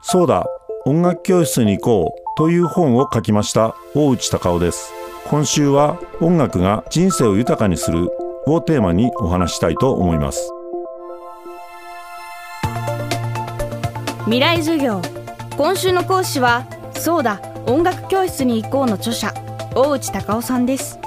[0.00, 0.46] そうだ
[0.84, 4.92] 音楽教室に行こうという本を書きました大内隆夫です。
[5.26, 8.08] 今週は音楽が人生を豊かにする
[8.46, 10.50] をテーマにお話したいと思います。
[14.24, 15.02] 未来授業。
[15.56, 19.34] 今週の講師はそうだ音楽教室に行こうの著者
[19.74, 20.98] 大内隆夫さんです。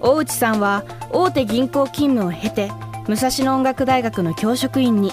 [0.00, 2.70] 大内さんは大手銀行勤務を経て
[3.08, 5.12] 武蔵野音楽大学の教職員に。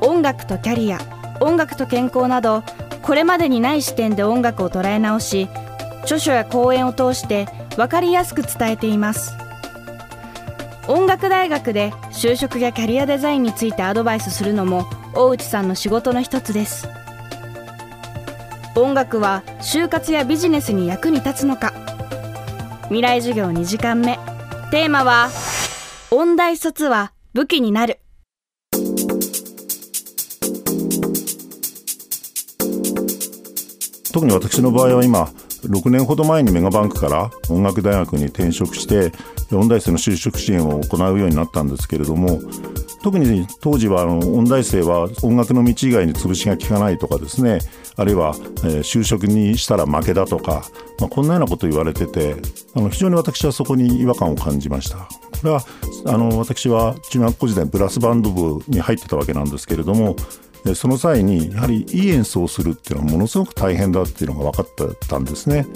[0.00, 0.98] 音楽とキャリア
[1.40, 2.62] 音楽と健康など
[3.02, 5.48] これまでにない視点で音楽を捉え直し
[6.02, 9.32] 著書や講演を通して分かりやすく伝えています。
[10.86, 16.88] 音楽大学で就職やキャリアデザインについてアドバイスするのも大内さんの仕事の一つです。
[18.76, 21.72] 音楽は就活やビジネスに役に立つのか。
[22.84, 24.18] 未来授業2時間目。
[24.70, 25.30] テーマは
[26.10, 28.03] 音大卒は武器になる。
[34.14, 35.24] 特に私の場合は今
[35.64, 39.10] 6年ほど前にメガバンクから音楽大学に転職して
[39.52, 42.38] 音大生の就職支援を行うようになったんですけれども
[43.02, 47.58] 特に当時はあの音大生は音楽の道以外に潰しが効かないとかですね
[47.96, 50.62] あるいは、え、就職にしたら負けだとか、
[51.00, 52.36] まあ、こんなようなことを言われてて
[52.76, 54.96] あの非常に私はそこに違和感を感じました。
[54.98, 55.08] こ
[55.42, 55.64] れは
[56.06, 60.14] あの私は中学校時代ブラスバンド部に入ってたわけなんですけれども
[60.74, 65.66] その際にやはりいい演奏をするっていうのはものすごく大変だっていうのが分かったんですね。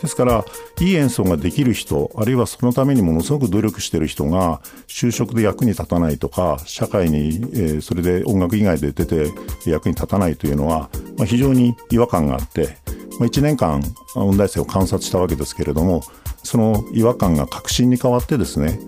[0.00, 0.44] ですから
[0.80, 9.32] いい演奏ができる人あるいはそのためにものすごく努力してる人が就職で役に立たないとか社会に、えそれで音楽以外で出て
[9.66, 12.76] 役に立たないというのは、まあ、非常に違和感があって、
[13.18, 13.82] まあ、1年間
[14.14, 16.02] 音大生を観察したわけですけれども
[16.42, 18.78] その違和感が確信に変わってですね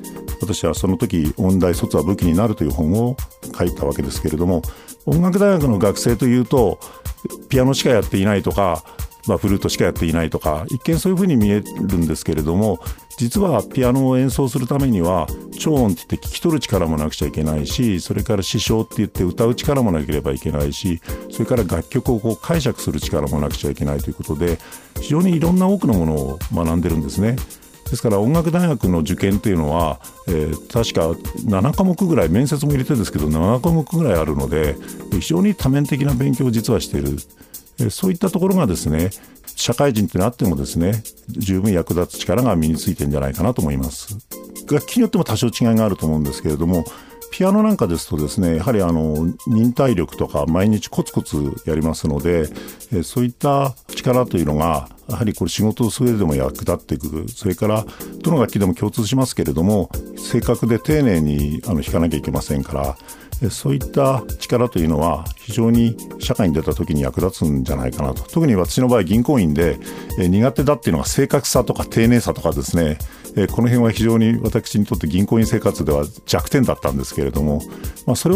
[0.40, 3.16] 私はその時音大卒は武器になるという本を
[3.58, 4.62] 書いたわけですけれども
[5.08, 6.78] 音楽大学の学生というと
[7.48, 8.84] ピアノしかやっていないとか、
[9.26, 12.78] まあ、フルートしかやっていないとか一見そういうふうに見えるんですけれども
[13.16, 15.26] 実はピアノを演奏するためには
[15.58, 21.00] 超音って言って聞き取る力もなくちゃいけないしそれから師匠って言って歌う力もなければいけないし
[21.30, 24.58] それから楽曲をこう解釈する力もなくちゃいけないということで
[25.00, 27.36] 非常にいろんな多くのものを学んでるんですね。
[27.90, 31.10] ですから音楽大学の受験っていうのは、えー、確か
[31.48, 34.76] 7科目ぐらい面接も入れてですけど7科目ぐらいあるので
[35.10, 37.16] 非常に多面的な勉強を実はしている、
[37.80, 39.10] えー、そういったところがですね
[39.46, 44.16] 社会人ってなってもですね十分役立つ力が身についてるんじゃないかなと思います。
[44.70, 46.84] 楽器によっても多少違いがあると思うんですけれども
[47.30, 52.46] ピアノなんかですとですねやはりあの忍耐力とか毎日コツコツやりますので、
[53.02, 53.74] そういった
[54.08, 57.84] 力というのがやはりこれ仕事をする上でも役立っていくそれから
[58.22, 62.96] どの楽器でも共通しますけれども正確で丁寧にあの弾かなきゃいけませんから。
[63.50, 68.24] そういった力というのは非常に社会に出た時に役立つんじゃないかなと。
[68.24, 69.78] 特に私の場合銀行員で
[70.18, 72.98] 苦手だっていうのは正確さとか丁寧さとかですね。
[73.46, 77.62] この辺は非常に私にとって銀行員生活では弱点だったんですけれども、
[78.06, 78.34] まあ、それ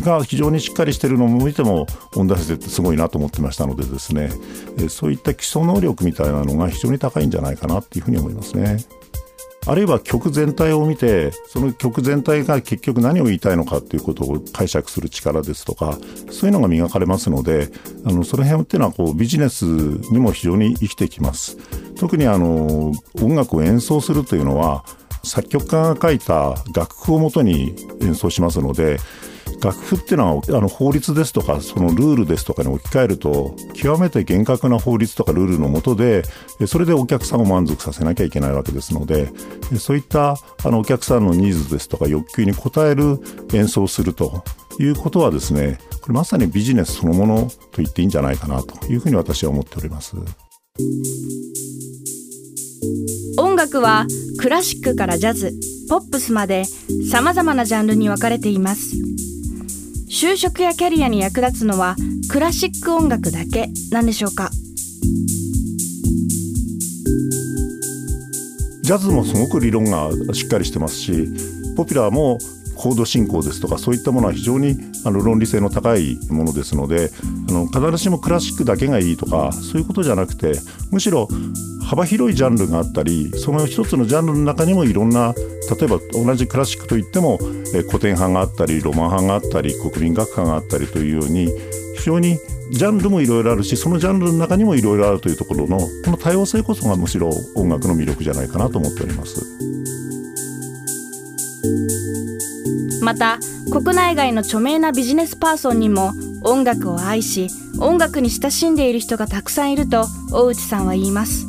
[0.00, 4.30] が非常にしっかりしているのを見ても恩田先生ってすごいなと思ってましたのでですね、
[4.78, 8.78] えそういった基礎能力みたいなのが非常に高いんじゃないかなっていうふうに思いますね。
[9.66, 15.98] あるいは曲全体を見てその曲全体が結局何を言いたいのかっていうことを解釈する力ですとか
[16.30, 17.68] そういうのが磨かれますので
[18.04, 21.58] あのその辺っていうのはこうビジネスにも非常に生きてきます。
[21.96, 24.84] 特にあの音楽を演奏するというのは
[25.22, 28.98] 作曲家が書いた楽譜をもとに演奏しますので
[29.62, 36.24] 楽譜っていうのはあの法律ですとかそのルールですとかに置き換えると極めて厳格な法律とかルールのもとで
[36.66, 39.30] それでお客さんを満足させなきゃいけないわけですので
[39.78, 43.20] そういったあのお客さんのニーズですとか欲求に応える
[43.54, 44.44] 演奏をすると
[44.80, 50.16] いうことはですねこれまさにビジネスそのものと言っていいんじゃないかなというふうに私は思っております。
[53.38, 54.06] 音楽は
[54.38, 55.52] クラシックからジャズ
[55.88, 56.64] ポップスまで
[57.10, 58.96] さまざまなジャンルに分かれています
[60.14, 61.96] 就職やキャリアに役立つのは
[62.30, 64.50] クラシック音楽だけなんでしょうか？
[68.82, 71.28] ジャズもすごく理論がしっかりしてますし
[71.78, 72.36] ポピュラーも
[72.76, 74.76] コード進行ですとかそういったものは非常に
[75.06, 77.10] あの論理性の高いものですので
[77.48, 80.52] あの必ずしもクラシックだけがいいとかそういうことじゃなくて
[80.90, 81.26] むしろ
[81.88, 85.34] 幅広いジャンルがあったりその一つのジャンルの中にもいろんな
[85.74, 87.38] 例えば同じクラシックといっても、
[87.74, 91.48] え古典派があったりロマン派があったり国民学科があったりというように
[91.96, 92.38] 非常に
[92.70, 99.62] ジャンルもいろいろあるしそのジャンルの中にもいろいろあるというところのこの多様性こそがむしろ音楽の魅力じゃないかなと思っております。
[103.02, 103.38] また
[103.72, 106.12] 国内外の著名なビジネスパーソンにも
[106.44, 107.48] 音楽を愛し
[107.80, 111.46] 音楽に親しんでいる人がたくさんいると大内さんは言います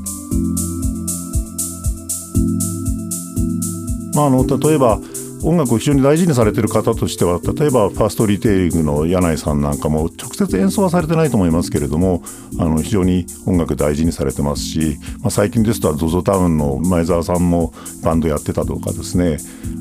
[4.15, 4.99] まあ、あの例えば
[5.43, 12.23] 音楽を非常に大事にされてる方としては例えばファーストリテイリングの柳井さんなんかも直接演奏はされてないと思いますけれども
[12.59, 17.73] あの非常に音楽大事にされてますし、まあ、最近ですと ZOZO タウンの前澤さんも
[18.03, 19.37] バンドやってたとかですね。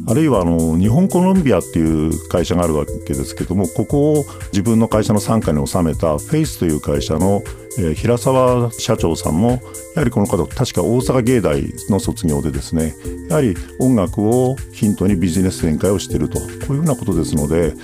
[0.08, 7.40] あるいはあの日本コロンビアっていう会社があるわけですけどもここを自分の会社の傘下に収めたフェイスという会社の
[7.78, 9.58] え、平沢社長さんもや
[9.96, 12.94] はりこの方確か大阪芸大の卒業でですね
[13.28, 17.74] やはり音楽をヒントにビジネス展開をしているとこういうふうなことですので、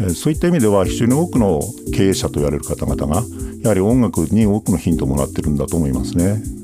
[0.00, 1.60] え、そういった意味では非常に多くの
[1.94, 3.22] 経営者と言われる方々が
[3.62, 6.61] やはり音楽に多くのヒントをもらってるんだと思いますね。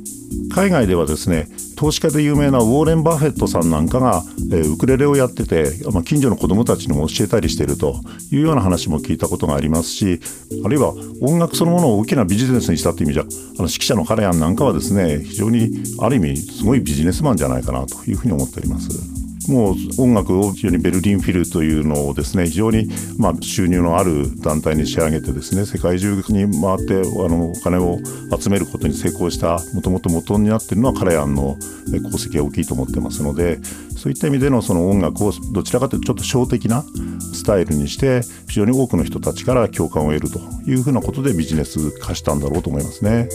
[0.59, 1.47] 海外ではですね
[1.77, 8.01] 投資家で有名なウォーレン・バフェットさんなんかが、えー、ウクレレをやってて、まあ、近所の子どもたちにも教えたりしていると
[8.33, 10.21] いうような話も聞いたことがありますし
[10.65, 13.31] あるいは音楽そのものを大きなビジネスにしたという意味じゃあの
[13.69, 15.71] 指揮者のカレアンなんかはですね非常に
[16.01, 19.18] ある意味すごいビジネスマンじゃないかなというふうに思っております。
[19.49, 27.99] もう音楽を非常にベルリンフィルというのをですね非常にまあ収入のある団体に仕上げてですね世界中に回ってあのお金を
[28.39, 31.57] 集めることに成功したもともと元になっているのはカレアンの
[31.89, 33.59] 功績が大きいと思ってますので
[33.97, 36.85] そういった意味でのその音楽をどちらかというとちょっと小的な
[37.33, 40.41] スタイルにして非常に多くの人たちから共感を得ると
[40.71, 43.29] いうふうなことでビジネス化したんだろうと思いますね。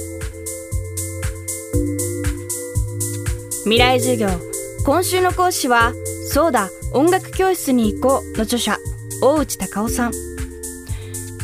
[3.64, 4.53] 未来授業
[4.86, 5.94] 今週の講師は
[6.30, 8.78] そうだ音楽教室に行こうの著者
[9.22, 10.12] 大内隆夫さん。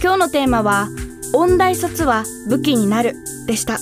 [0.01, 0.89] 今日のテーマは
[1.33, 3.15] 音大卒は武器になる
[3.47, 3.79] でした。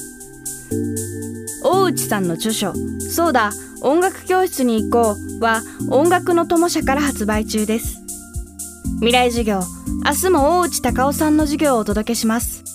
[1.63, 3.51] 大内さんの著書そうだ
[3.81, 7.97] 音楽教室に行こうは音楽の友社から発売中です。
[8.97, 9.61] 未来授業
[10.05, 12.66] 明日も大内隆夫さんの授業をお届けします。